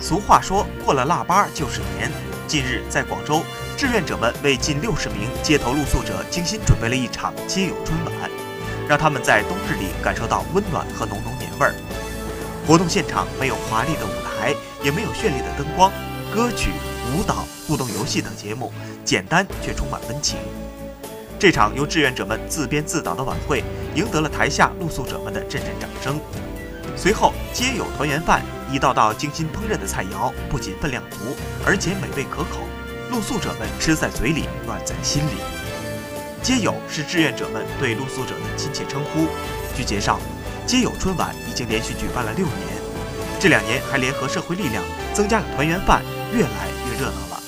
[0.00, 2.10] 俗话说过了腊八就是年。
[2.46, 3.42] 近日，在广州，
[3.76, 8.30] 志愿者们为近六十名街头露宿者精心准备了一场街友春晚，
[8.88, 11.74] 让他们在冬日里感受到温暖和浓浓年味儿。
[12.66, 15.92] 活动现场没有华丽的舞台，也没有绚丽的灯光，
[16.34, 16.70] 歌曲、
[17.12, 18.72] 舞蹈、互动游戏等节目
[19.04, 20.38] 简单却充满温情。
[21.38, 23.62] 这场由志愿者们自编自导的晚会，
[23.94, 26.18] 赢得了台下露宿者们的阵阵掌声。
[26.96, 32.66] 随后，街友团圆饭，一道道精心烹饪的菜肴，不仅分量足，而且美味可口。
[33.10, 35.40] 露宿者们吃在嘴里，暖在心里。
[36.42, 39.26] 街友是志愿者们对露宿者的亲切称呼。
[39.74, 40.20] 据介绍，
[40.66, 42.56] 街友春晚已经连续举办了六年，
[43.40, 44.84] 这两年还联合社会力量，
[45.14, 47.42] 增加了团圆饭，越来越热闹了。